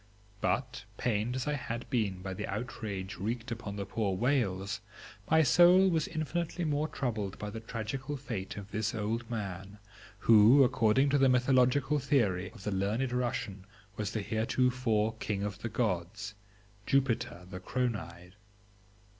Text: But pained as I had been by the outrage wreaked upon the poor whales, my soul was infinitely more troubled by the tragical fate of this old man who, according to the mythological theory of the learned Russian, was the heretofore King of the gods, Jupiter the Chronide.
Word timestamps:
But 0.41 0.83
pained 0.97 1.35
as 1.35 1.45
I 1.45 1.53
had 1.53 1.87
been 1.91 2.23
by 2.23 2.33
the 2.33 2.47
outrage 2.47 3.17
wreaked 3.17 3.51
upon 3.51 3.75
the 3.75 3.85
poor 3.85 4.15
whales, 4.15 4.81
my 5.29 5.43
soul 5.43 5.89
was 5.89 6.07
infinitely 6.07 6.65
more 6.65 6.87
troubled 6.87 7.37
by 7.37 7.51
the 7.51 7.59
tragical 7.59 8.17
fate 8.17 8.57
of 8.57 8.71
this 8.71 8.95
old 8.95 9.29
man 9.29 9.77
who, 10.17 10.63
according 10.63 11.09
to 11.11 11.19
the 11.19 11.29
mythological 11.29 11.99
theory 11.99 12.49
of 12.49 12.63
the 12.63 12.71
learned 12.71 13.11
Russian, 13.11 13.63
was 13.95 14.11
the 14.11 14.23
heretofore 14.23 15.13
King 15.19 15.43
of 15.43 15.59
the 15.59 15.69
gods, 15.69 16.33
Jupiter 16.87 17.45
the 17.47 17.59
Chronide. 17.59 18.33